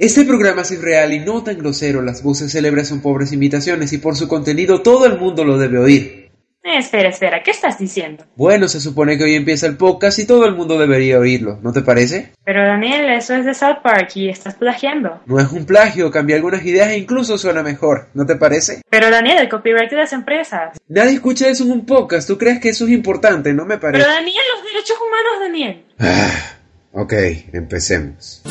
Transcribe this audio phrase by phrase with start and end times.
[0.00, 3.98] Este programa es irreal y no tan grosero, las voces célebres son pobres imitaciones y
[3.98, 6.30] por su contenido todo el mundo lo debe oír.
[6.64, 8.24] Eh, espera, espera, ¿qué estás diciendo?
[8.34, 11.74] Bueno, se supone que hoy empieza el podcast y todo el mundo debería oírlo, ¿no
[11.74, 12.32] te parece?
[12.46, 15.20] Pero Daniel, eso es de South Park y estás plagiando.
[15.26, 18.80] No es un plagio, cambié algunas ideas e incluso suena mejor, ¿no te parece?
[18.88, 20.78] Pero Daniel, el copyright de las empresas.
[20.88, 23.52] Nadie escucha eso en un podcast, ¿tú crees que eso es importante?
[23.52, 24.02] No me parece.
[24.02, 25.84] Pero Daniel, los derechos humanos, Daniel.
[25.98, 27.12] Ah, ok,
[27.52, 28.42] empecemos.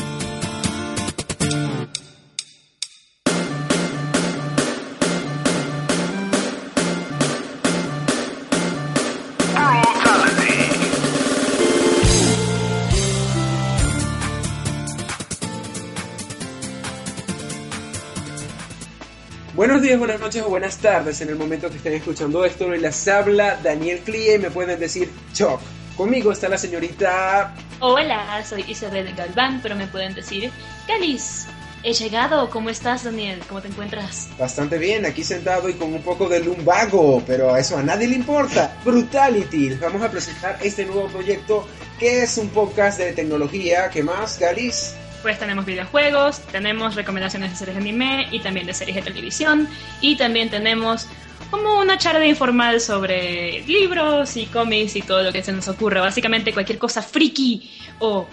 [19.60, 22.70] Buenos días, buenas noches o buenas tardes en el momento que estén escuchando esto.
[22.70, 25.60] Les habla Daniel Clie y me pueden decir Choc.
[25.98, 27.54] Conmigo está la señorita.
[27.80, 30.50] Hola, soy Isabel Galván, pero me pueden decir
[30.88, 31.46] Galis.
[31.82, 32.48] He llegado.
[32.48, 33.42] ¿Cómo estás, Daniel?
[33.48, 34.30] ¿Cómo te encuentras?
[34.38, 38.08] Bastante bien, aquí sentado y con un poco de lumbago, pero a eso a nadie
[38.08, 38.74] le importa.
[38.82, 39.74] Brutality.
[39.74, 43.90] Vamos a presentar este nuevo proyecto que es un podcast de tecnología.
[43.90, 44.94] ¿Qué más, Galis?
[45.22, 49.68] Pues tenemos videojuegos, tenemos recomendaciones de series de anime y también de series de televisión.
[50.00, 51.06] Y también tenemos
[51.50, 56.00] como una charla informal sobre libros y cómics y todo lo que se nos ocurra.
[56.00, 58.26] Básicamente cualquier cosa friki o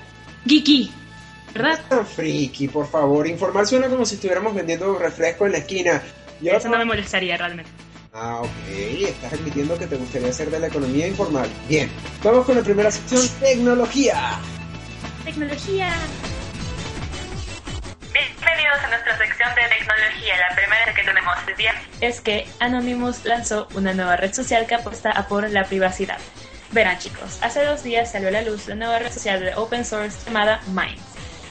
[0.45, 0.91] geeky.
[1.53, 1.79] ¿Verdad?
[1.89, 3.27] No friki, por favor.
[3.27, 6.01] Informal suena como si estuviéramos vendiendo refresco en la esquina.
[6.41, 7.71] Yo Eso no me molestaría realmente.
[8.13, 8.49] Ah, ok.
[9.01, 11.49] Estás admitiendo que te gustaría hacer de la economía informal.
[11.67, 11.89] Bien.
[12.23, 14.39] Vamos con la primera sección, tecnología.
[15.23, 15.93] Tecnología.
[18.67, 20.33] Bienvenidos a nuestra sección de tecnología.
[20.49, 24.75] La primera que tenemos el día es que Anonymous lanzó una nueva red social que
[24.75, 26.17] apuesta a por la privacidad.
[26.71, 29.85] Verán chicos, hace dos días salió a la luz la nueva red social de open
[29.85, 31.01] source llamada Minds.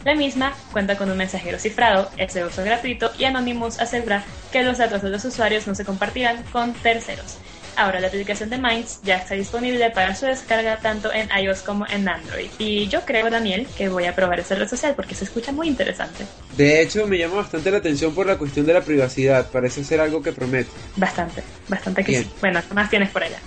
[0.05, 4.63] La misma cuenta con un mensajero cifrado, es de uso gratuito y Anonymous asegura que
[4.63, 7.39] los datos de los usuarios no se compartirán con terceros.
[7.77, 11.87] Ahora la aplicación de Minds ya está disponible para su descarga tanto en iOS como
[11.87, 12.49] en Android.
[12.59, 15.69] Y yo creo, Daniel, que voy a probar esa red social porque se escucha muy
[15.69, 16.25] interesante.
[16.57, 19.51] De hecho, me llama bastante la atención por la cuestión de la privacidad.
[19.51, 20.71] Parece ser algo que promete.
[20.97, 22.31] Bastante, bastante que sí.
[22.41, 23.39] Bueno, ¿qué más tienes por allá?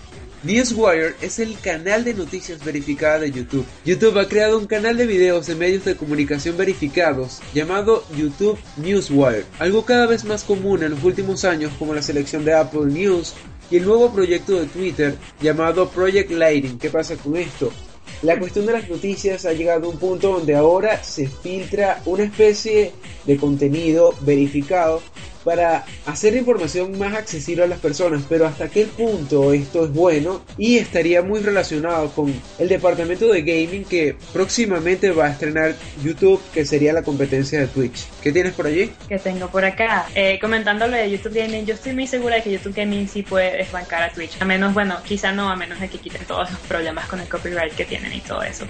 [0.42, 3.66] Newswire es el canal de noticias verificada de YouTube.
[3.84, 9.44] YouTube ha creado un canal de videos de medios de comunicación verificados llamado YouTube Newswire,
[9.59, 13.34] algo cada vez más común en los últimos años como la selección de Apple News
[13.72, 16.78] y el nuevo proyecto de Twitter llamado Project Lighting.
[16.80, 17.72] ¿Qué pasa con esto?
[18.22, 22.24] La cuestión de las noticias ha llegado a un punto donde ahora se filtra una
[22.24, 22.91] especie
[23.25, 25.02] de contenido verificado
[25.50, 30.46] para hacer información más accesible a las personas, pero hasta qué punto esto es bueno
[30.60, 35.74] y estaría muy relacionado con el departamento de gaming que próximamente va a estrenar
[36.04, 38.06] YouTube, que sería la competencia de Twitch.
[38.22, 38.92] ¿Qué tienes por allí?
[39.08, 42.52] Que tengo por acá, eh, comentándole de YouTube Gaming, yo estoy muy segura de que
[42.52, 45.90] YouTube Gaming sí puede desbancar a Twitch, a menos, bueno, quizá no, a menos de
[45.90, 48.66] que quiten todos los problemas con el copyright que tienen y todo eso.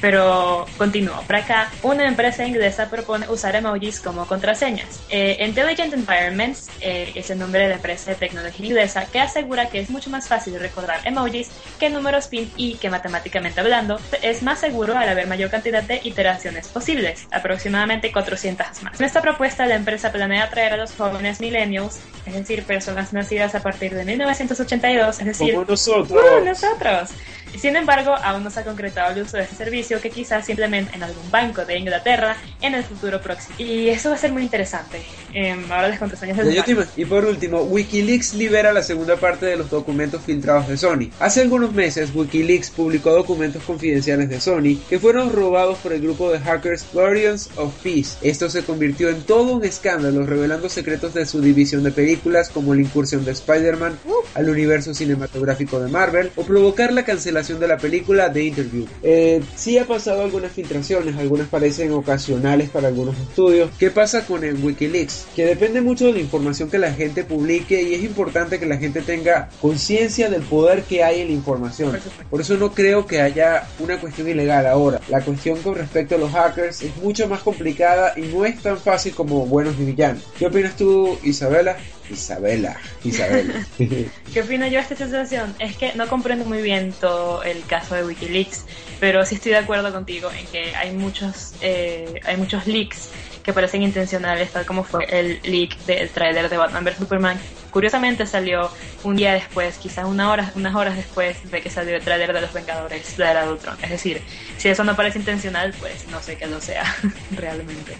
[0.00, 1.22] Pero continúo.
[1.26, 5.00] Por acá, una empresa inglesa propone usar emojis como contraseñas.
[5.10, 9.68] Eh, Intelligent Environments eh, es el nombre de la empresa de tecnología inglesa que asegura
[9.68, 14.42] que es mucho más fácil recordar emojis que números PIN y que matemáticamente hablando es
[14.42, 19.00] más seguro al haber mayor cantidad de iteraciones posibles, aproximadamente 400 más.
[19.00, 23.54] En esta propuesta, la empresa planea atraer a los jóvenes millennials, es decir, personas nacidas
[23.54, 26.10] a partir de 1982, es decir, como nosotros.
[26.10, 27.10] ¡Uh, nosotros
[27.58, 30.94] sin embargo, aún no se ha concretado el uso de este servicio que quizás simplemente
[30.94, 33.54] en algún banco de Inglaterra en el futuro próximo.
[33.58, 35.02] Y eso va a ser muy interesante.
[35.34, 39.70] Eh, ahora las contraseñas del Y por último, Wikileaks libera la segunda parte de los
[39.70, 41.10] documentos filtrados de Sony.
[41.20, 46.30] Hace algunos meses, Wikileaks publicó documentos confidenciales de Sony que fueron robados por el grupo
[46.30, 48.16] de hackers Guardians of Peace.
[48.22, 52.74] Esto se convirtió en todo un escándalo, revelando secretos de su división de películas como
[52.74, 53.98] la incursión de Spider-Man
[54.34, 58.86] al universo cinematográfico de Marvel o provocar la cancelación de la película The Interview.
[59.02, 63.70] Eh, sí ha pasado algunas filtraciones, algunas parecen ocasionales para algunos estudios.
[63.78, 65.26] ¿Qué pasa con el Wikileaks?
[65.34, 68.76] Que depende mucho de la información que la gente publique y es importante que la
[68.76, 71.98] gente tenga conciencia del poder que hay en la información.
[72.30, 75.00] Por eso no creo que haya una cuestión ilegal ahora.
[75.08, 78.78] La cuestión con respecto a los hackers es mucho más complicada y no es tan
[78.78, 80.22] fácil como buenos ni villanos.
[80.38, 81.76] ¿Qué opinas tú, Isabela?
[82.10, 83.66] Isabela, Isabela.
[83.78, 85.54] ¿Qué opino yo de esta situación?
[85.58, 88.64] Es que no comprendo muy bien todo el caso de Wikileaks,
[89.00, 93.10] pero sí estoy de acuerdo contigo en que hay muchos, eh, hay muchos leaks
[93.42, 97.38] que parecen intencionales, tal como fue el leak del tráiler de Batman vs Superman.
[97.70, 98.70] Curiosamente salió
[99.02, 102.40] un día después, quizás una hora, unas horas después de que salió el tráiler de
[102.40, 104.20] Los Vengadores, de la Es decir,
[104.58, 106.84] si eso no parece intencional, pues no sé que lo sea
[107.32, 107.96] realmente.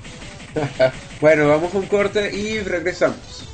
[1.20, 3.48] bueno, vamos a un corte y regresamos.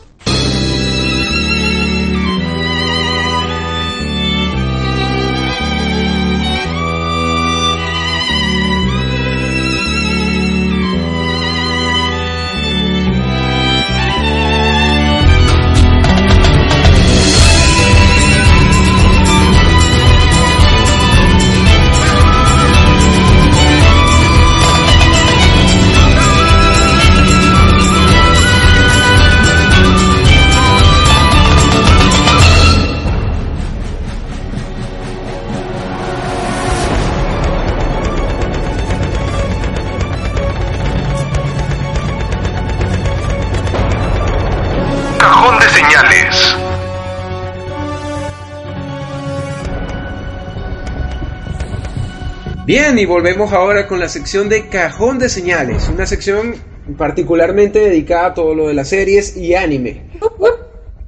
[52.69, 56.55] Bien, y volvemos ahora con la sección de cajón de señales, una sección
[56.99, 60.03] particularmente dedicada a todo lo de las series y anime.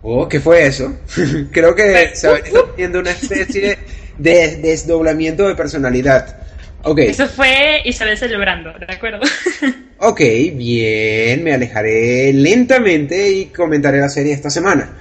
[0.00, 0.96] Oh, ¿qué fue eso?
[1.52, 2.30] Creo que se
[2.78, 3.76] viendo una especie
[4.16, 6.34] de desdoblamiento de personalidad.
[6.82, 7.08] Okay.
[7.08, 9.20] Eso fue Isabel celebrando, ¿de acuerdo?
[9.98, 10.20] ok,
[10.54, 14.96] bien, me alejaré lentamente y comentaré la serie esta semana.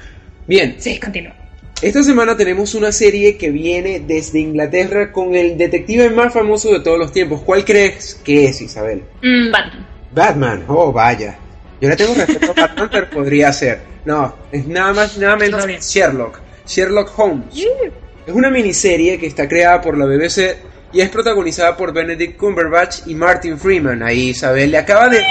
[0.45, 0.75] Bien.
[0.77, 1.33] Sí, continúa.
[1.81, 6.81] Esta semana tenemos una serie que viene desde Inglaterra con el detective más famoso de
[6.81, 7.41] todos los tiempos.
[7.45, 9.03] ¿Cuál crees que es, Isabel?
[9.21, 9.87] Mm, Batman.
[10.11, 11.37] Batman, oh vaya.
[11.79, 13.79] Yo le tengo respeto a Batman, pero podría ser.
[14.03, 16.41] No, es nada más, nada menos Sherlock.
[16.67, 17.55] Sherlock Holmes.
[18.27, 20.57] Es una miniserie que está creada por la BBC
[20.91, 24.03] y es protagonizada por Benedict Cumberbatch y Martin Freeman.
[24.03, 25.21] Ahí Isabel le acaba de...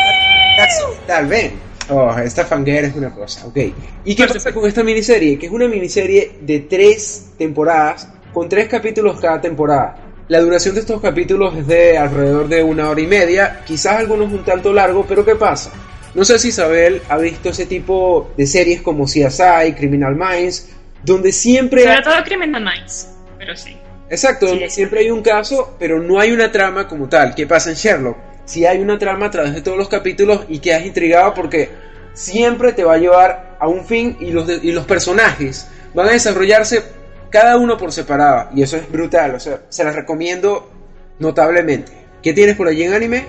[1.06, 1.52] Tal vez.
[1.90, 3.56] Oh, esta fanguera es una cosa, ok.
[4.04, 5.38] ¿Y qué pasa con esta miniserie?
[5.38, 9.96] Que es una miniserie de tres temporadas, con tres capítulos cada temporada.
[10.28, 14.30] La duración de estos capítulos es de alrededor de una hora y media, quizás algunos
[14.30, 15.72] un tanto largo, pero ¿qué pasa?
[16.14, 20.68] No sé si Isabel ha visto ese tipo de series como CSI, Criminal Minds,
[21.02, 21.84] donde siempre...
[21.84, 23.08] Sobre todo Criminal Minds,
[23.38, 23.74] pero sí.
[24.10, 27.34] Exacto, donde siempre hay un caso, pero no hay una trama como tal.
[27.34, 28.27] ¿Qué pasa en Sherlock?
[28.48, 31.68] Si hay una trama a través de todos los capítulos y quedas intrigado porque
[32.14, 36.12] siempre te va a llevar a un fin y los, y los personajes van a
[36.12, 36.82] desarrollarse
[37.28, 40.72] cada uno por separado y eso es brutal, o sea, se las recomiendo
[41.18, 41.92] notablemente.
[42.22, 43.26] ¿Qué tienes por allí en anime?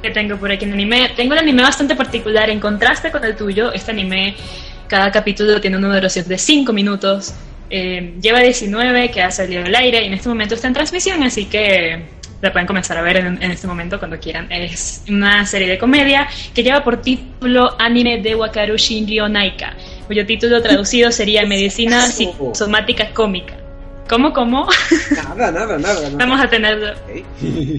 [0.00, 1.10] ¿Qué tengo por aquí en anime?
[1.16, 3.74] Tengo un anime bastante particular en contraste con el tuyo.
[3.74, 4.34] Este anime,
[4.88, 7.34] cada capítulo tiene una duración de 5 minutos.
[7.68, 11.22] Eh, lleva 19 que ha salido al aire y en este momento está en transmisión,
[11.22, 14.50] así que la pueden comenzar a ver en, este momento cuando quieran.
[14.50, 19.74] Es una serie de comedia que lleva por título Anime de Wakaru Shinryo Naika,
[20.08, 23.54] cuyo título traducido sería Medicina Psicosomática Cómica.
[24.08, 24.68] ¿Cómo, cómo?
[25.36, 26.10] Nada, nada, nada.
[26.16, 26.96] Vamos a tener...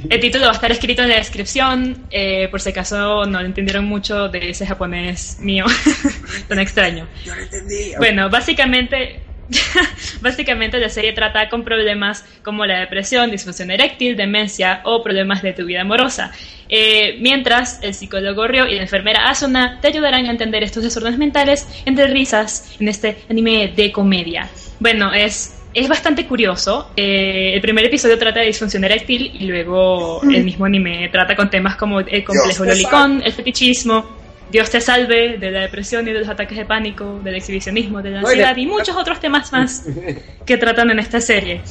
[0.09, 3.85] El título va a estar escrito en la descripción, eh, por si acaso no entendieron
[3.85, 5.65] mucho de ese japonés mío,
[6.47, 7.05] tan extraño.
[7.25, 7.91] Yo lo entendí.
[7.97, 9.21] Bueno, básicamente
[10.21, 15.53] Básicamente la serie trata con problemas como la depresión, disfunción eréctil, demencia o problemas de
[15.53, 16.31] tu vida amorosa.
[16.69, 21.19] Eh, mientras el psicólogo Ryo y la enfermera Asuna te ayudarán a entender estos desórdenes
[21.19, 24.49] mentales entre risas en este anime de comedia.
[24.79, 26.91] Bueno, es, es bastante curioso.
[26.95, 31.49] Eh, el primer episodio trata de disfunción eréctil y luego el mismo anime trata con
[31.49, 34.22] temas como el complejo lolicón, el fetichismo
[34.53, 38.11] Dios te salve de la depresión y de los ataques de pánico, del exhibicionismo, de
[38.11, 39.83] la ansiedad y muchos otros temas más
[40.45, 41.61] que tratan en esta serie.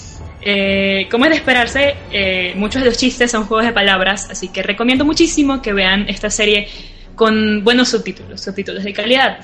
[0.41, 4.49] Eh, como es de esperarse, eh, muchos de los chistes son juegos de palabras, así
[4.49, 6.67] que recomiendo muchísimo que vean esta serie
[7.15, 9.39] con buenos subtítulos, subtítulos de calidad.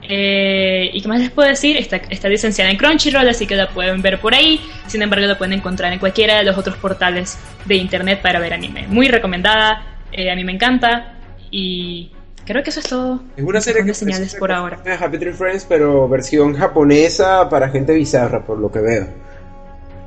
[0.00, 1.76] Eh, ¿Y qué más les puedo decir?
[1.76, 4.62] Está, está licenciada en Crunchyroll, así que la pueden ver por ahí.
[4.86, 8.54] Sin embargo, la pueden encontrar en cualquiera de los otros portales de internet para ver
[8.54, 8.86] anime.
[8.88, 11.16] Muy recomendada, a mí me encanta.
[11.50, 12.12] Y
[12.48, 13.20] Creo que eso es todo.
[13.36, 14.80] Es una serie de señales por ahora.
[14.98, 19.06] Happy Tree Friends, pero versión japonesa para gente bizarra, por lo que veo.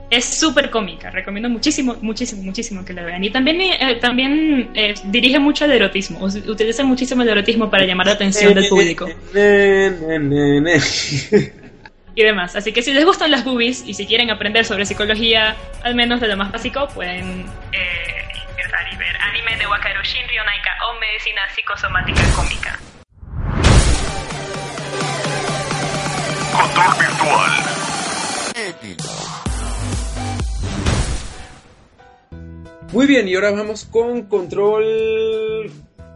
[0.10, 3.24] Es súper cómica, recomiendo muchísimo, muchísimo, muchísimo que la vean.
[3.24, 8.07] Y también, eh, también eh, dirige mucho el erotismo, utiliza muchísimo el erotismo para llamar
[8.07, 9.05] la atención del público.
[12.15, 12.55] y demás.
[12.55, 16.19] Así que si les gustan las boobies y si quieren aprender sobre psicología, al menos
[16.19, 18.21] de lo más básico, pueden eh,
[19.72, 22.78] Wakaru Shinryo Naika o medicina psicosomática cómica.
[26.51, 27.51] Control virtual.
[32.92, 35.72] Muy bien, y ahora vamos con control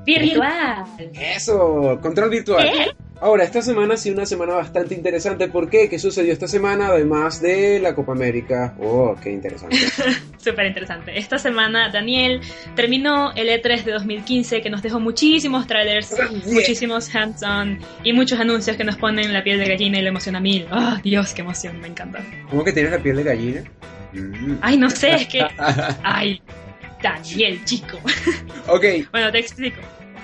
[0.05, 0.85] virtual.
[1.13, 2.61] Eso, control virtual.
[2.61, 3.04] ¿Qué?
[3.25, 5.47] Ahora, esta semana ha sido una semana bastante interesante.
[5.47, 5.89] ¿Por qué?
[5.89, 8.75] ¿Qué sucedió esta semana además de la Copa América?
[8.79, 9.77] Oh, qué interesante.
[10.37, 11.17] Súper interesante.
[11.17, 12.41] Esta semana, Daniel
[12.75, 16.15] terminó el E3 de 2015 que nos dejó muchísimos trailers,
[16.45, 20.35] muchísimos hands-on y muchos anuncios que nos ponen la piel de gallina y la emoción
[20.35, 20.67] a mil.
[20.69, 21.81] ¡Ah, Dios, qué emoción!
[21.81, 22.23] Me encanta.
[22.51, 23.63] ¿Cómo que tienes la piel de gallina?
[24.13, 24.57] Mm.
[24.61, 25.43] Ay, no sé, es que...
[26.03, 26.39] Ay,
[27.01, 27.97] Daniel, chico.
[28.67, 28.85] Ok.
[29.11, 29.81] bueno, te explico.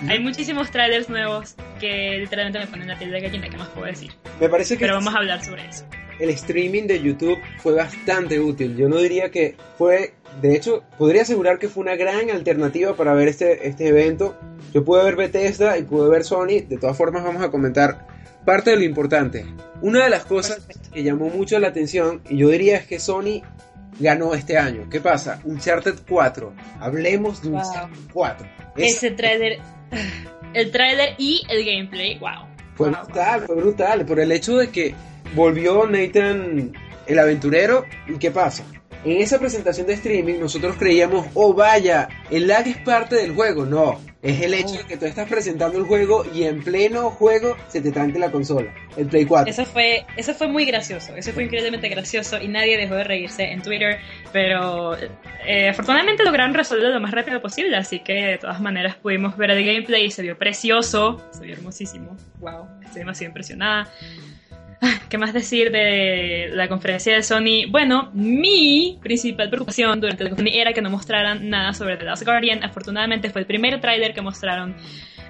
[0.08, 3.86] Hay muchísimos trailers nuevos que literalmente me ponen la piel de gallina, ¿qué más puedo
[3.86, 4.12] decir?
[4.40, 4.86] Me parece que...
[4.86, 5.86] Pero vamos a hablar sobre eso.
[6.20, 8.76] El streaming de YouTube fue bastante útil.
[8.76, 10.14] Yo no diría que fue...
[10.42, 14.38] De hecho, podría asegurar que fue una gran alternativa para ver este, este evento.
[14.74, 16.62] Yo pude ver Bethesda y pude ver Sony.
[16.68, 18.08] De todas formas, vamos a comentar
[18.44, 19.46] parte de lo importante.
[19.82, 23.44] Una de las cosas que llamó mucho la atención, y yo diría es que Sony
[24.00, 24.90] ganó este año.
[24.90, 25.42] ¿Qué pasa?
[25.44, 26.54] Uncharted 4.
[26.80, 28.48] Hablemos de Uncharted 4.
[28.78, 29.60] Ese trailer
[30.54, 32.48] el trailer y el gameplay, wow.
[32.76, 34.96] Fue brutal, fue brutal, por el hecho de que
[35.36, 36.74] volvió Nathan
[37.08, 38.64] el aventurero y ¿qué pasa?
[39.04, 43.66] En esa presentación de streaming nosotros creíamos, oh vaya, el lag es parte del juego.
[43.66, 47.58] No, es el hecho de que tú estás presentando el juego y en pleno juego
[47.68, 49.50] se te tanque la consola, el Play 4.
[49.50, 53.44] Eso fue, eso fue muy gracioso, eso fue increíblemente gracioso y nadie dejó de reírse
[53.52, 53.98] en Twitter,
[54.32, 54.96] pero
[55.48, 59.50] eh, afortunadamente lograron resolverlo lo más rápido posible, así que de todas maneras pudimos ver
[59.50, 63.92] el gameplay y se vio precioso, se vio hermosísimo, wow, estoy demasiado impresionada.
[65.10, 67.70] ¿Qué más decir de la conferencia de Sony?
[67.70, 72.24] Bueno, mi principal preocupación durante la conferencia era que no mostraran nada sobre The Last
[72.26, 72.64] Guardian.
[72.64, 74.76] Afortunadamente fue el primer tráiler que mostraron.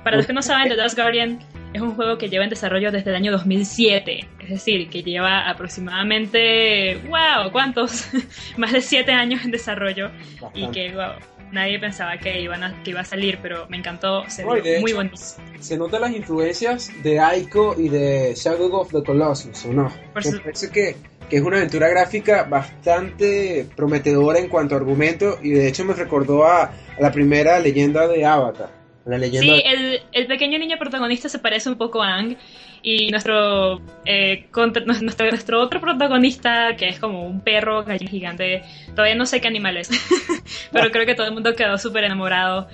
[0.04, 1.40] Para los que no saben, The Last Guardian
[1.74, 4.28] es un juego que lleva en desarrollo desde el año 2007.
[4.40, 8.10] Es decir, que lleva aproximadamente, wow, ¿cuántos?
[8.58, 10.12] Más de 7 años en desarrollo.
[10.54, 11.14] Y que, wow,
[11.52, 14.94] nadie pensaba que, iban a, que iba a salir, pero me encantó, se ve muy
[14.94, 15.18] bonito.
[15.60, 19.92] Se notan las influencias de Aiko y de Shadow of the Colossus, ¿o no?
[20.16, 20.96] me parece que,
[21.30, 25.94] que, es una aventura gráfica bastante prometedora en cuanto a argumento y de hecho me
[25.94, 28.81] recordó a, la primera leyenda de Avatar.
[29.06, 32.38] La leyenda sí, el, el, pequeño niño protagonista se parece un poco a Ang
[32.84, 34.48] y nuestro, eh,
[34.86, 38.64] nuestro, nuestro otro protagonista, que es como un perro gallina gigante,
[38.96, 39.90] todavía no sé qué animal es,
[40.72, 42.68] pero creo que todo el mundo quedó súper enamorado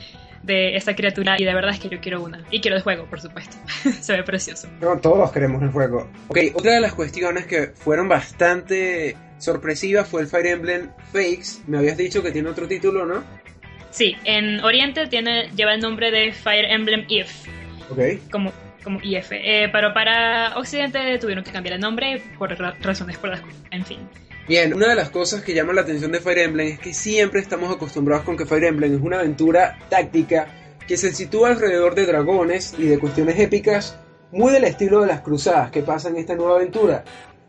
[0.43, 2.43] de esta criatura y de verdad es que yo quiero una.
[2.51, 3.57] Y quiero el juego, por supuesto.
[4.01, 4.67] Se ve precioso.
[4.79, 6.09] No, todos queremos el juego.
[6.29, 11.63] Ok, otra de las cuestiones que fueron bastante sorpresivas fue el Fire Emblem Fakes.
[11.67, 13.23] Me habías dicho que tiene otro título, ¿no?
[13.97, 17.47] Sí, en Oriente tiene, lleva el nombre de Fire Emblem If.
[17.89, 18.29] Ok.
[18.31, 19.31] Como como IF.
[19.31, 23.97] Eh, pero para Occidente tuvieron que cambiar el nombre por razones por las en fin.
[24.47, 27.41] Bien, una de las cosas que llama la atención de Fire Emblem es que siempre
[27.41, 30.47] estamos acostumbrados con que Fire Emblem es una aventura táctica
[30.87, 33.99] que se sitúa alrededor de dragones y de cuestiones épicas
[34.31, 37.03] muy del estilo de las cruzadas que pasan en esta nueva aventura.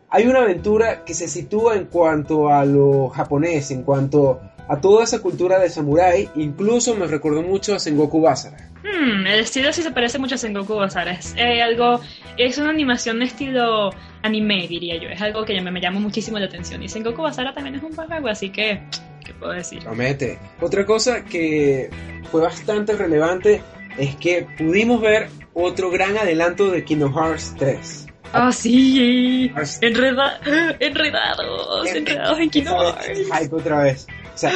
[0.09, 5.03] Hay una aventura que se sitúa en cuanto a lo japonés, en cuanto a toda
[5.03, 8.69] esa cultura de samurái, incluso me recordó mucho a Sengoku Basara.
[8.83, 11.11] Hmm, el estilo sí se parece mucho a Sengoku Basara.
[11.11, 11.99] Es eh, algo,
[12.37, 13.89] es una animación de estilo
[14.21, 15.09] anime, diría yo.
[15.09, 16.83] Es algo que me, me llama muchísimo la atención.
[16.83, 18.81] Y Sengoku Basara también es un juego, así que,
[19.25, 19.83] ¿qué puedo decir?
[19.83, 20.37] Promete.
[20.61, 21.89] Otra cosa que
[22.31, 23.63] fue bastante relevante
[23.97, 28.05] es que pudimos ver otro gran adelanto de Kingdom Hearts 3.
[28.31, 30.39] Ah, sí, Enreda
[30.79, 33.51] enredados, enredados en Kingdom Hearts.
[33.51, 34.07] otra vez.
[34.33, 34.51] O sea,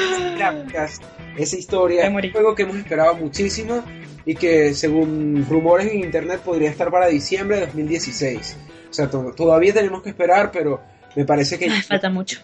[1.37, 3.83] esa historia, es un juego que hemos esperado muchísimo
[4.25, 8.57] y que según rumores en internet podría estar para diciembre de 2016.
[8.89, 10.81] O sea, todavía tenemos que esperar, pero
[11.15, 11.69] me parece que...
[11.81, 12.39] falta mucho.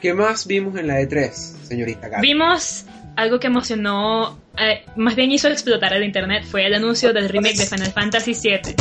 [0.00, 2.86] ¿Qué más vimos en la E3, señorita Vimos
[3.16, 7.56] algo que emocionó, eh, más bien hizo explotar el internet, fue el anuncio del remake
[7.56, 8.74] de Final Fantasy VII.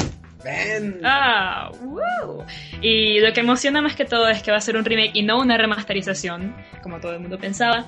[1.04, 1.72] Ah,
[2.82, 5.24] Y lo que emociona más que todo es que va a ser un remake y
[5.24, 7.88] no una remasterización, como todo el mundo pensaba.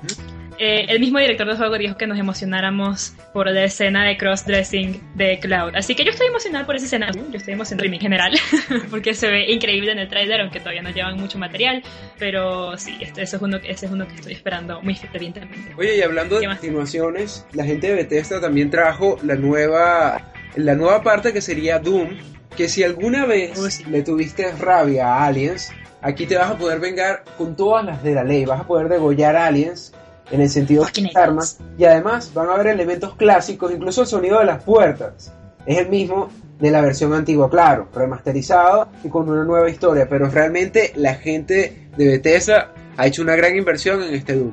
[0.61, 5.15] Eh, el mismo director del juego dijo que nos emocionáramos por la escena de cross-dressing
[5.15, 5.73] de Cloud.
[5.73, 7.11] Así que yo estoy emocionada por esa escena.
[7.13, 8.33] Yo estoy emocionada en general,
[8.89, 11.81] porque se ve increíble en el trailer, aunque todavía no llevan mucho material.
[12.17, 15.73] Pero sí, este, ese, es uno, ese es uno que estoy esperando muy fervientemente.
[15.77, 21.01] Oye, y hablando de continuaciones, la gente de Bethesda también trajo la nueva, la nueva
[21.01, 22.17] parte que sería Doom,
[22.59, 27.23] que si alguna vez le tuviste rabia a aliens, aquí te vas a poder vengar
[27.37, 29.93] con todas las de la ley, vas a poder degollar aliens
[30.29, 34.39] en el sentido de armas y además van a haber elementos clásicos, incluso el sonido
[34.39, 35.33] de las puertas
[35.65, 40.29] es el mismo de la versión antigua, claro, remasterizado y con una nueva historia, pero
[40.29, 44.51] realmente la gente de Bethesda ha hecho una gran inversión en este Doom.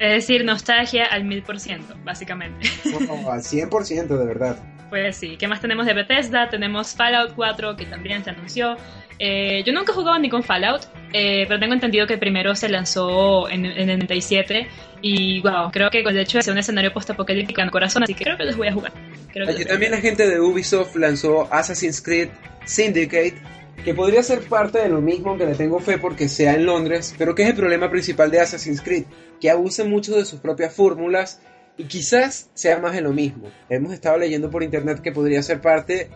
[0.00, 2.66] Es decir, nostalgia al mil por ciento, básicamente.
[3.30, 4.56] al cien por ciento, de verdad.
[4.90, 6.48] Pues sí, ¿qué más tenemos de Bethesda?
[6.48, 8.76] Tenemos Fallout 4 que también se anunció.
[9.18, 12.68] Eh, yo nunca he jugado ni con Fallout, eh, pero tengo entendido que primero se
[12.68, 14.68] lanzó en, en el 97
[15.02, 18.24] y wow, creo que el hecho de ser un escenario post-apocalíptico en corazón, así que
[18.24, 18.92] creo que les voy a jugar.
[19.32, 22.30] Creo Aquí también la gente de Ubisoft lanzó Assassin's Creed
[22.64, 23.34] Syndicate,
[23.84, 27.14] que podría ser parte de lo mismo, aunque le tengo fe porque sea en Londres,
[27.18, 29.04] pero que es el problema principal de Assassin's Creed,
[29.40, 31.40] que abusa mucho de sus propias fórmulas
[31.76, 33.50] y quizás sea más de lo mismo.
[33.68, 36.10] Hemos estado leyendo por internet que podría ser parte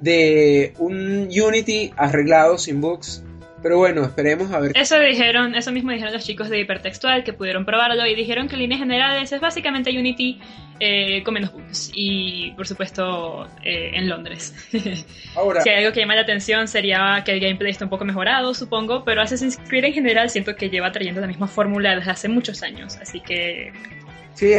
[0.00, 3.22] de un Unity arreglado sin bugs.
[3.62, 4.72] Pero bueno, esperemos a ver.
[4.74, 8.56] Eso dijeron, eso mismo dijeron los chicos de Hipertextual que pudieron probarlo y dijeron que
[8.56, 10.38] en líneas generales es básicamente Unity
[10.80, 14.54] eh, con menos bugs y por supuesto eh, en Londres.
[15.34, 18.04] Ahora, si hay algo que llama la atención sería que el gameplay está un poco
[18.04, 22.10] mejorado, supongo, pero Assassin's Creed en general siento que lleva trayendo la misma fórmula desde
[22.10, 23.72] hace muchos años, así que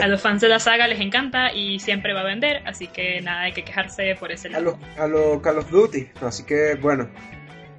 [0.01, 3.21] a los fans de la saga les encanta y siempre va a vender, así que
[3.21, 4.79] nada, hay que quejarse por ese lado.
[4.97, 7.09] A los Call of Duty, así que bueno.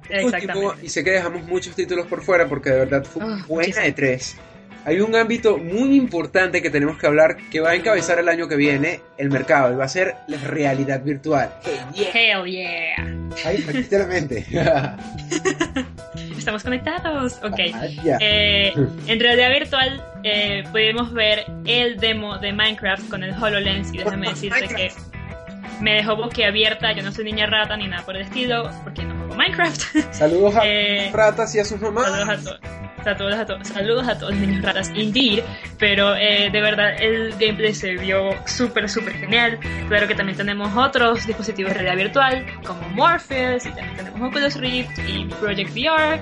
[0.09, 0.85] Exactamente.
[0.85, 3.91] y sé que dejamos muchos títulos por fuera porque de verdad fue oh, buena de
[3.91, 4.37] tres.
[4.85, 8.47] Hay un ámbito muy importante que tenemos que hablar que va a encabezar el año
[8.47, 11.53] que viene el mercado y va a ser la realidad virtual.
[11.93, 12.95] Hell yeah.
[13.43, 14.45] Ahí, literalmente.
[16.47, 17.39] Estamos conectados.
[17.43, 17.59] Ok.
[18.21, 18.71] Eh,
[19.07, 24.29] en realidad virtual eh, pudimos ver el demo de Minecraft con el HoloLens y déjame
[24.29, 24.93] decirte que
[25.81, 26.93] me dejó boquiabierta.
[26.93, 30.13] Yo no soy niña rata ni nada por el estilo porque no juego Minecraft.
[30.13, 32.05] Saludos a eh, ratas y a sus mamás.
[32.05, 32.59] Saludos a todos.
[33.07, 35.41] Saludos a, todos, saludos a todos los niños ratas, indeed,
[35.79, 39.57] pero eh, de verdad el gameplay se vio súper, súper genial.
[39.87, 44.55] Claro que también tenemos otros dispositivos de realidad virtual, como Morpheus, y también tenemos Oculus
[44.55, 46.21] Rift y Project VR.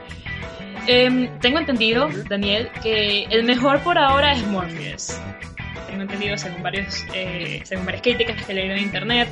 [0.86, 5.20] Em, tengo entendido, Daniel, que el mejor por ahora es Morpheus.
[5.88, 9.28] Tengo entendido, según, varios, eh, según varias críticas que he leído en internet,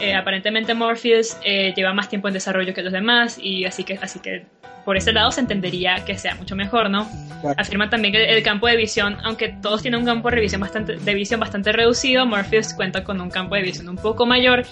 [0.00, 4.18] eh, aparentemente Morpheus lleva más tiempo en desarrollo que los demás y así que, así
[4.18, 4.44] que
[4.86, 7.10] por ese lado se entendería que sea mucho mejor, ¿no?
[7.56, 10.96] Afirma también que el campo de visión, aunque todos tienen un campo de visión bastante,
[10.96, 14.64] de visión bastante reducido, Morpheus cuenta con un campo de visión un poco mayor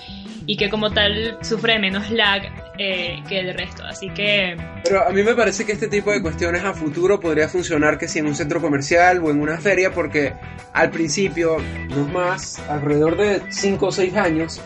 [0.47, 2.43] y que como tal sufre menos lag
[2.79, 4.57] eh, que el resto, así que...
[4.85, 8.07] Pero a mí me parece que este tipo de cuestiones a futuro podría funcionar que
[8.07, 10.35] si en un centro comercial o en una feria, porque
[10.73, 11.57] al principio,
[11.89, 14.61] no más, alrededor de 5 o 6 años,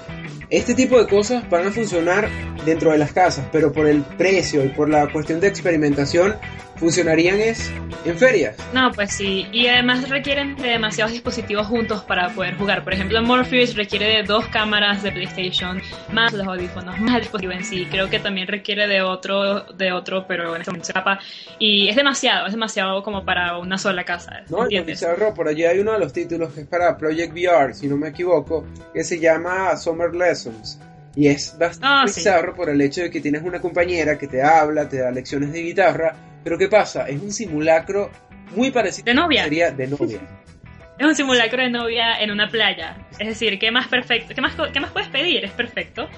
[0.50, 2.28] este tipo de cosas van a funcionar
[2.64, 6.36] dentro de las casas, pero por el precio y por la cuestión de experimentación
[6.78, 7.70] funcionarían es
[8.04, 8.56] en ferias.
[8.72, 12.84] No, pues sí, y además requieren de demasiados dispositivos juntos para poder jugar.
[12.84, 15.80] Por ejemplo, Morpheus requiere de dos cámaras de PlayStation,
[16.12, 17.86] más los audífonos, más el dispositivo en sí.
[17.90, 21.18] Creo que también requiere de otro, de otro, pero en este momento se escapa.
[21.58, 24.42] Y es demasiado, es demasiado como para una sola casa.
[24.48, 25.04] No, ¿entiendes?
[25.34, 28.08] por allí hay uno de los títulos que es para Project VR, si no me
[28.08, 30.78] equivoco, que se llama Summer Lessons.
[31.18, 34.40] Y es bastante ah, bizarro por el hecho de que tienes una compañera que te
[34.40, 37.08] habla, te da lecciones de guitarra, pero ¿qué pasa?
[37.08, 38.12] Es un simulacro
[38.54, 39.42] muy parecido de novia.
[39.42, 40.20] Sería de novia.
[40.96, 42.96] Es un simulacro de novia en una playa.
[43.18, 44.32] Es decir, ¿qué más perfecto?
[44.32, 45.44] ¿Qué más, qué más puedes pedir?
[45.44, 46.08] Es perfecto.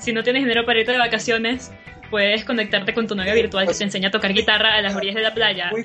[0.00, 1.70] Si no tienes dinero para irte de vacaciones,
[2.10, 5.14] puedes conectarte con tu novia virtual que te enseña a tocar guitarra a las orillas
[5.14, 5.70] de la playa.
[5.70, 5.84] Muy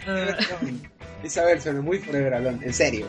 [1.23, 3.07] Isabel, suena muy forever en serio.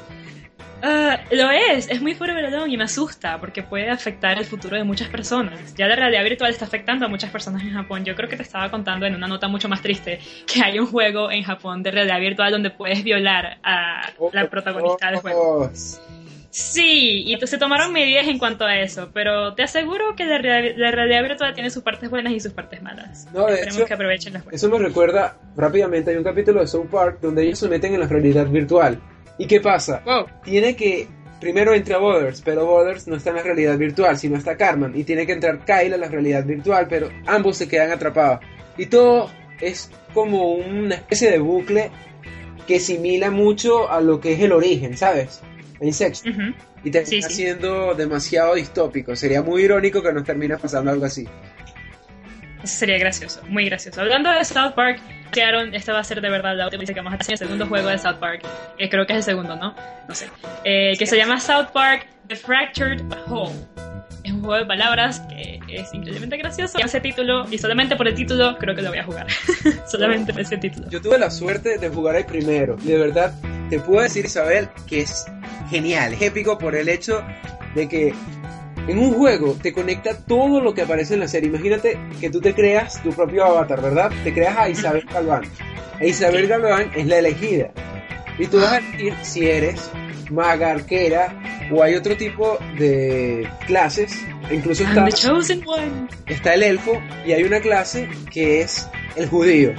[0.85, 4.85] Uh, lo es, es muy Forever y me asusta porque puede afectar el futuro de
[4.85, 5.75] muchas personas.
[5.77, 8.05] Ya la realidad virtual está afectando a muchas personas en Japón.
[8.05, 10.87] Yo creo que te estaba contando en una nota mucho más triste que hay un
[10.87, 15.71] juego en Japón de realidad virtual donde puedes violar a la protagonista del juego.
[16.51, 21.23] Sí, y se tomaron medidas en cuanto a eso, pero te aseguro que la, realidad
[21.23, 23.27] virtual tiene sus partes buenas y sus partes malas.
[23.33, 26.89] No, de hecho, que aprovechen las Eso me recuerda rápidamente, hay un capítulo de South
[26.91, 29.01] Park donde ellos se meten en la realidad virtual
[29.39, 30.03] ¿Y qué pasa?
[30.45, 31.09] Tiene que.
[31.41, 34.93] Primero entra Borders, pero Borders no está en la realidad virtual, sino está Carmen.
[34.95, 38.41] Y tiene que entrar Kyle a la realidad virtual, pero ambos se quedan atrapados.
[38.79, 41.91] Y todo es como una especie de bucle
[42.67, 45.43] que simila mucho a lo que es el origen, ¿sabes?
[45.81, 46.25] En sexo.
[46.83, 49.15] Y termina siendo demasiado distópico.
[49.17, 51.29] Sería muy irónico que nos termine pasando algo así.
[52.63, 54.01] Eso sería gracioso, muy gracioso.
[54.01, 54.99] Hablando de South Park,
[55.43, 57.67] Aaron, esta va a ser de verdad la última que vamos a hacer el segundo
[57.67, 58.43] juego de South Park.
[58.79, 59.75] Eh, creo que es el segundo, ¿no?
[60.09, 60.29] No sé.
[60.65, 63.55] Eh, que se llama South Park The Fractured Whole.
[64.23, 66.79] Es un juego de palabras que es increíblemente gracioso.
[66.79, 69.27] Ese título, y solamente por el título, creo que lo voy a jugar.
[69.87, 70.89] solamente por ese título.
[70.89, 72.77] Yo tuve la suerte de jugar el primero.
[72.77, 73.35] De verdad,
[73.69, 75.27] te puedo decir, Isabel, que es
[75.69, 77.23] genial, es épico por el hecho
[77.75, 78.15] de que
[78.87, 81.49] en un juego te conecta todo lo que aparece en la serie.
[81.49, 84.13] Imagínate que tú te creas tu propio avatar, ¿verdad?
[84.23, 85.45] Te creas a Isabel Galván.
[86.01, 87.71] E Isabel Galván es la elegida.
[88.39, 89.91] Y tú vas a elegir si eres
[90.31, 94.13] maga, arquera o hay otro tipo de clases
[94.51, 94.85] Incluso
[96.27, 99.73] está el elfo y hay una clase que es el judío.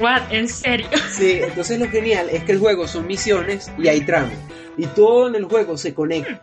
[0.00, 0.22] What?
[0.30, 0.88] ¿En serio?
[1.10, 4.30] Sí, entonces lo genial es que el juego son misiones y hay trama.
[4.76, 6.40] Y todo en el juego se conecta.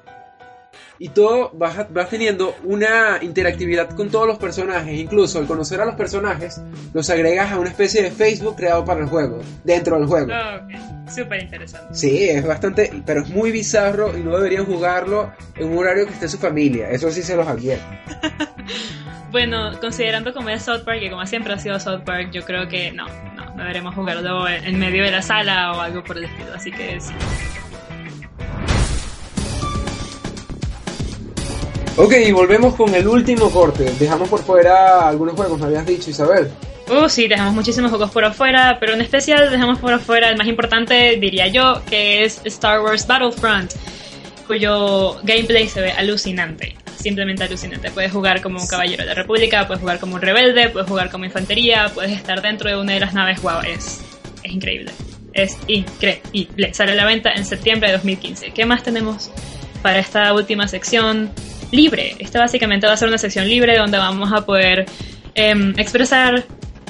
[1.00, 4.98] Y todo vas, vas teniendo una interactividad con todos los personajes.
[4.98, 6.62] Incluso al conocer a los personajes,
[6.94, 10.32] los agregas a una especie de Facebook creado para el juego, dentro del juego.
[10.34, 10.88] Oh.
[11.10, 11.94] Súper interesante.
[11.94, 16.14] Sí, es bastante, pero es muy bizarro y no deberían jugarlo en un horario que
[16.14, 16.90] esté su familia.
[16.90, 17.86] Eso sí se los advierto.
[19.30, 22.70] Bueno, considerando como es South Park y como siempre ha sido South Park, yo creo
[22.70, 23.06] que no,
[23.36, 26.54] no, deberemos jugarlo en en medio de la sala o algo por el estilo.
[26.56, 27.14] Así que sí.
[32.00, 33.92] Ok, volvemos con el último corte.
[33.98, 36.48] Dejamos por fuera algunos juegos, me habías dicho, Isabel.
[36.90, 40.46] Uh, sí, dejamos muchísimos juegos por afuera, pero en especial dejamos por afuera el más
[40.46, 43.74] importante, diría yo, que es Star Wars Battlefront,
[44.46, 47.90] cuyo gameplay se ve alucinante, simplemente alucinante.
[47.90, 51.10] Puedes jugar como un caballero de la República, puedes jugar como un rebelde, puedes jugar
[51.10, 54.02] como infantería, puedes estar dentro de una de las naves, wow, es,
[54.44, 54.92] es increíble.
[55.34, 56.76] Es increíble.
[56.76, 58.52] Sale a la venta en septiembre de 2015.
[58.52, 59.32] ¿Qué más tenemos
[59.82, 61.32] para esta última sección?
[61.72, 62.16] Libre.
[62.20, 64.86] Esta básicamente va a ser una sección libre donde vamos a poder
[65.36, 66.44] em, expresar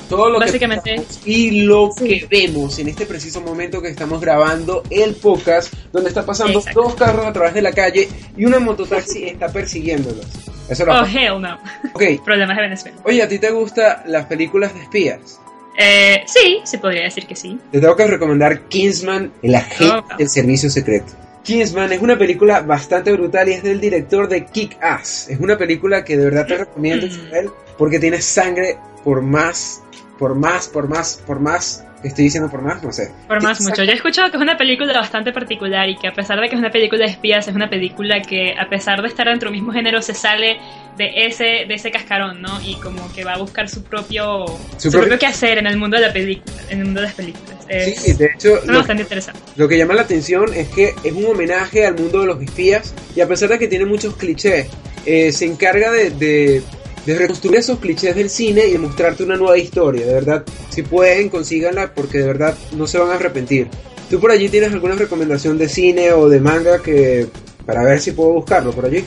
[0.09, 2.07] Todo lo Básicamente- que y lo Sí.
[2.21, 6.81] que vemos en este preciso momento que estamos grabando el podcast, donde está pasando Exacto.
[6.83, 10.25] dos carros a través de la calle y una mototaxi está persiguiéndolos.
[10.69, 11.59] Eso Oh, hell no.
[11.93, 12.03] Ok.
[12.25, 12.97] Problemas de Venezuela.
[13.03, 15.41] Oye, ¿a ti te gustan las películas de espías?
[15.77, 17.59] Eh, sí, sí podría decir que sí.
[17.71, 20.17] Te tengo que recomendar Kingsman, el agente Oh.
[20.17, 21.11] del servicio secreto.
[21.47, 25.29] Kingsman es una película bastante brutal y es del director de Kick Ass.
[25.29, 27.09] Es una película que de verdad te recomiendo Mm.
[27.09, 29.81] Isabel, porque tiene sangre por más,
[30.19, 31.85] por más, por más, por más.
[32.03, 33.11] Estoy diciendo por más, no sé.
[33.29, 33.83] Por más mucho.
[33.83, 36.55] Yo he escuchado que es una película bastante particular y que a pesar de que
[36.55, 39.57] es una película de espías, es una película que a pesar de estar dentro del
[39.57, 40.59] mismo género se sale
[40.97, 42.59] de ese, de ese cascarón, ¿no?
[42.61, 44.45] Y como que va a buscar su propio,
[44.77, 47.07] Su su, propio- propio quehacer en el mundo de la película, en el mundo de
[47.07, 47.56] las películas.
[47.69, 49.39] Es Sí, de hecho, suena lo, bastante interesante.
[49.55, 52.93] lo que llama la atención es que es un homenaje al mundo de los espías
[53.15, 54.67] y a pesar de que tiene muchos clichés,
[55.05, 56.61] eh, se encarga de, de-
[57.05, 60.05] de reconstruir esos clichés del cine y de mostrarte una nueva historia.
[60.05, 63.69] De verdad, si pueden, consíganla porque de verdad no se van a arrepentir.
[64.09, 67.27] ¿Tú por allí tienes alguna recomendación de cine o de manga que
[67.65, 69.05] para ver si puedo buscarlo por allí?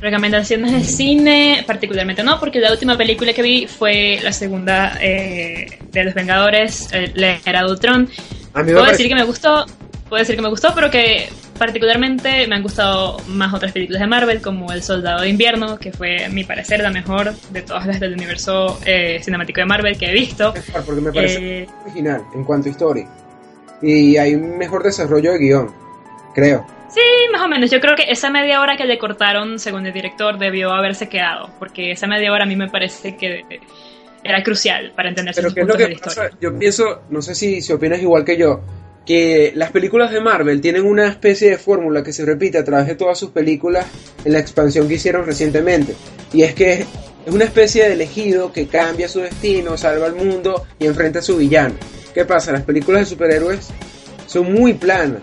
[0.00, 5.66] Recomendaciones de cine, particularmente no, porque la última película que vi fue la segunda eh,
[5.90, 8.08] de Los Vengadores, eh, la era de Ultron.
[8.54, 9.66] A mí me Puedo parece- decir que me gustó,
[10.08, 14.06] puedo decir que me gustó, pero que particularmente me han gustado más otras películas de
[14.06, 17.84] Marvel, como El Soldado de Invierno, que fue, a mi parecer, la mejor de todas
[17.84, 20.54] las del universo eh, cinemático de Marvel que he visto.
[20.86, 23.08] porque me parece Eh, original en cuanto a historia.
[23.82, 25.70] Y hay un mejor desarrollo de guion,
[26.34, 26.64] creo.
[26.88, 27.00] Sí,
[27.32, 27.70] más o menos.
[27.70, 31.50] Yo creo que esa media hora que le cortaron, según el director, debió haberse quedado,
[31.58, 33.44] porque esa media hora a mí me parece que
[34.24, 36.30] era crucial para entender Pero ¿qué es lo de que historia.
[36.40, 38.60] Yo pienso, no sé si, si opinas igual que yo,
[39.06, 42.86] que las películas de Marvel tienen una especie de fórmula que se repite a través
[42.86, 43.86] de todas sus películas
[44.24, 45.94] en la expansión que hicieron recientemente.
[46.32, 46.84] Y es que
[47.24, 51.22] es una especie de elegido que cambia su destino, salva al mundo y enfrenta a
[51.22, 51.74] su villano.
[52.12, 52.52] ¿Qué pasa?
[52.52, 53.68] Las películas de superhéroes
[54.26, 55.22] son muy planas,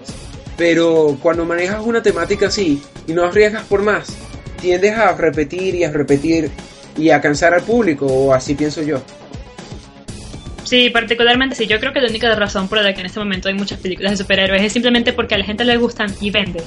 [0.58, 4.16] pero cuando manejas una temática así y no arriesgas por más,
[4.62, 6.50] tiendes a repetir y a repetir
[6.98, 9.02] y a cansar al público, o así pienso yo.
[10.64, 11.68] Sí, particularmente sí.
[11.68, 14.12] Yo creo que la única razón por la que en este momento hay muchas películas
[14.14, 16.64] de superhéroes es simplemente porque a la gente le gustan y vende.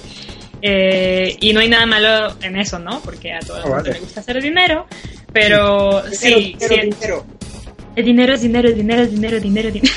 [0.62, 3.00] Eh, y no hay nada malo en eso, ¿no?
[3.00, 3.92] Porque a todo el Ah, mundo vale.
[3.94, 4.86] le gusta hacer dinero.
[5.32, 7.26] Pero sí, Dinero, sí, dinero,
[7.96, 9.94] el dinero es dinero, el dinero es dinero, dinero, dinero.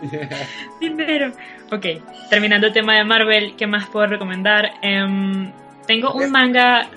[0.80, 1.32] dinero.
[1.72, 1.86] Ok,
[2.28, 4.72] terminando el tema de Marvel, ¿qué más puedo recomendar?
[4.82, 5.52] Em,
[5.86, 6.88] tengo un manga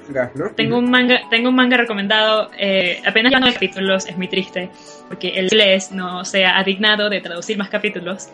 [0.55, 4.27] tengo un manga, tengo un manga recomendado, eh, apenas ya no hay capítulos, es muy
[4.27, 4.69] triste,
[5.07, 8.29] porque el inglés no se ha adignado de traducir más capítulos,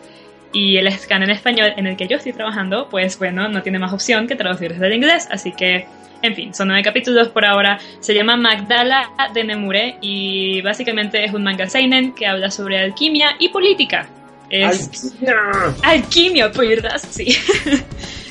[0.52, 3.78] y el scan en español en el que yo estoy trabajando, pues bueno, no tiene
[3.78, 5.86] más opción que traducir desde el inglés, así que,
[6.22, 11.32] en fin, son nueve capítulos por ahora, se llama Magdala de Nemure, y básicamente es
[11.32, 14.08] un manga seinen que habla sobre alquimia y política.
[14.50, 15.36] Es, Alquimia.
[15.82, 17.00] Alquimia, ¿verdad?
[17.10, 17.26] Sí.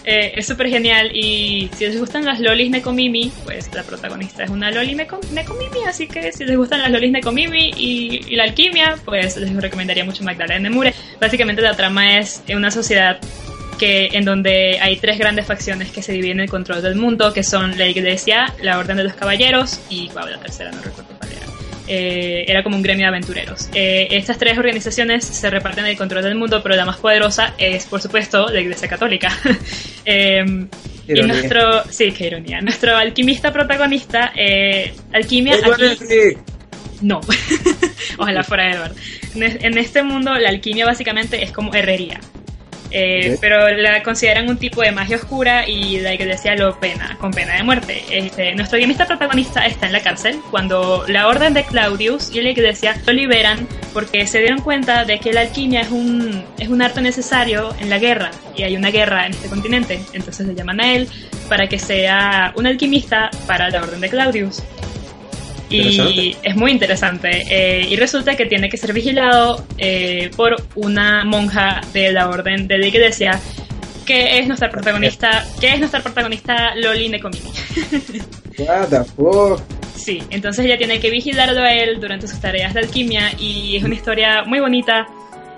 [0.05, 4.49] Eh, es súper genial y si les gustan las lolis Nekomimi, pues la protagonista es
[4.49, 8.45] una loli Neko- Nekomimi, así que si les gustan las lolis Nekomimi y, y la
[8.45, 10.93] alquimia, pues les recomendaría mucho Magdalena de Nemure.
[11.19, 13.19] Básicamente la trama es en una sociedad
[13.77, 17.43] que en donde hay tres grandes facciones que se dividen el control del mundo, que
[17.43, 21.18] son la Iglesia, la Orden de los Caballeros y wow, la tercera no recuerdo.
[21.91, 23.67] Eh, era como un gremio de aventureros.
[23.73, 27.85] Eh, estas tres organizaciones se reparten el control del mundo, pero la más poderosa es,
[27.87, 29.29] por supuesto, la Iglesia Católica.
[30.05, 30.43] Eh,
[31.07, 36.37] Y nuestro, sí, qué ironía, nuestro alquimista protagonista, eh, alquimia aquí...
[37.01, 37.19] No,
[38.17, 38.95] ojalá fuera Edward.
[39.35, 42.19] En este mundo la alquimia básicamente es como herrería.
[42.91, 47.31] Eh, pero la consideran un tipo de magia oscura y la iglesia lo pena, con
[47.31, 48.03] pena de muerte.
[48.09, 52.49] Este, nuestro guionista protagonista está en la cárcel cuando la orden de Claudius y la
[52.49, 56.81] iglesia lo liberan porque se dieron cuenta de que la alquimia es un, es un
[56.81, 59.99] arte necesario en la guerra y hay una guerra en este continente.
[60.13, 61.07] Entonces le llaman a él
[61.47, 64.63] para que sea un alquimista para la orden de Claudius.
[65.69, 67.43] Y es muy interesante.
[67.49, 72.67] Eh, y resulta que tiene que ser vigilado eh, por una monja de la orden
[72.67, 73.39] de la iglesia,
[74.05, 77.51] que es nuestra protagonista, que es nuestra protagonista Loli Nekomini.
[78.57, 79.61] What the fuck?
[79.95, 83.83] Sí, entonces ella tiene que vigilarlo a él durante sus tareas de alquimia y es
[83.83, 85.07] una historia muy bonita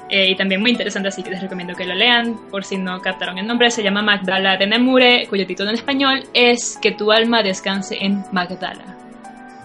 [0.10, 2.38] eh, y también muy interesante, así que les recomiendo que lo lean.
[2.50, 6.24] Por si no captaron el nombre, se llama Magdala de Nemure, cuyo título en español
[6.34, 9.01] es Que tu alma descanse en Magdala.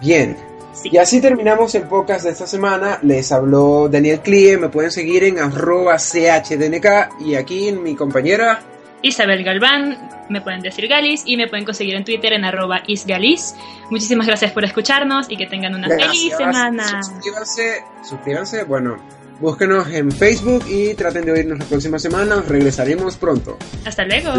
[0.01, 0.37] Bien.
[0.83, 2.99] Y así terminamos el podcast de esta semana.
[3.01, 4.57] Les habló Daniel Clie.
[4.57, 6.85] Me pueden seguir en arroba chdnk.
[7.21, 8.61] Y aquí en mi compañera
[9.01, 13.55] Isabel Galván, me pueden decir Galis y me pueden conseguir en Twitter en arroba isgalis.
[13.89, 17.03] Muchísimas gracias por escucharnos y que tengan una feliz semana.
[17.03, 18.97] Suscríbanse, suscríbanse, bueno,
[19.39, 22.43] búsquenos en Facebook y traten de oírnos la próxima semana.
[22.47, 23.57] Regresaremos pronto.
[23.85, 24.31] Hasta luego.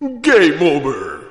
[0.00, 1.25] Game over.